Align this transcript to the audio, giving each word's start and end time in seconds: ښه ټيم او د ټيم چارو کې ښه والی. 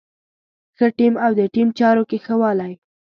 ښه 0.77 0.87
ټيم 0.97 1.13
او 1.25 1.31
د 1.39 1.41
ټيم 1.53 1.67
چارو 1.79 2.03
کې 2.09 2.17
ښه 2.25 2.35
والی. 2.41 2.73